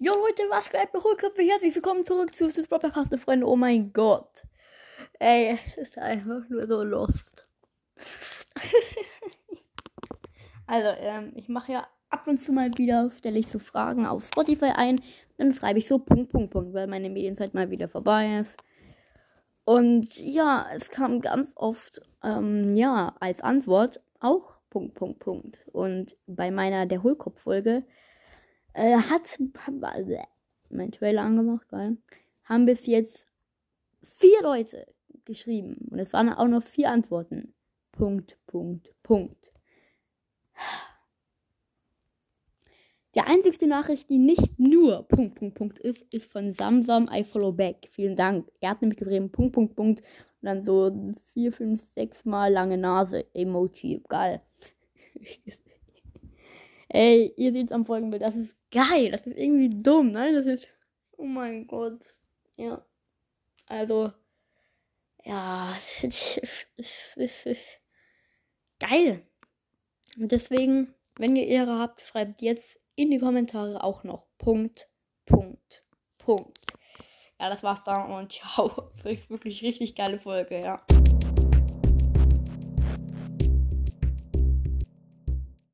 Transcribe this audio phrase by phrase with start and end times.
[0.00, 1.42] Jo Leute, was geht bei Hohlköpfe?
[1.42, 3.46] Herzlich willkommen zurück zu das Podcast, Freunde.
[3.46, 4.42] Oh mein Gott.
[5.20, 7.46] Ey, es ist einfach nur so lost.
[10.66, 14.26] also, ähm, ich mache ja ab und zu mal wieder, stelle ich so Fragen auf
[14.26, 15.00] Spotify ein.
[15.36, 18.56] Dann schreibe ich so Punkt, Punkt, Punkt, weil meine Medienzeit mal wieder vorbei ist.
[19.64, 25.64] Und ja, es kam ganz oft, ähm, ja, als Antwort auch Punkt, Punkt, Punkt.
[25.72, 27.84] Und bei meiner Der Hohlkopf-Folge
[28.74, 29.38] äh, hat
[30.70, 31.96] mein Trailer angemacht, geil.
[32.44, 33.26] Haben bis jetzt
[34.02, 34.86] vier Leute
[35.24, 35.88] geschrieben.
[35.90, 37.54] Und es waren auch noch vier Antworten.
[37.92, 39.52] Punkt, Punkt, Punkt.
[43.14, 47.52] Der einzigste Nachricht, die nicht nur Punkt, Punkt, Punkt ist, ist von Samsam I Follow
[47.52, 47.88] Back.
[47.92, 48.50] Vielen Dank.
[48.60, 50.00] Er hat nämlich geschrieben Punkt, Punkt, Punkt.
[50.00, 53.24] Und dann so vier, fünf, sechs Mal lange Nase.
[53.32, 54.02] Emoji.
[54.08, 54.42] Geil.
[56.88, 58.22] Ey, ihr seht es am Folgenbild.
[58.22, 59.10] Das ist geil.
[59.12, 60.10] Das ist irgendwie dumm.
[60.10, 60.66] Nein, das ist.
[61.16, 62.00] Oh mein Gott.
[62.56, 62.84] Ja.
[63.66, 64.12] Also.
[65.24, 65.74] Ja.
[65.76, 66.40] Es ist,
[67.16, 67.80] ist, ist
[68.78, 69.26] geil.
[70.18, 74.88] Und deswegen, wenn ihr Ehre habt, schreibt jetzt in die Kommentare auch noch Punkt,
[75.26, 75.84] Punkt,
[76.18, 76.58] Punkt.
[77.40, 78.92] Ja, das war's dann und ciao.
[79.02, 80.84] Wirklich richtig geile Folge, ja.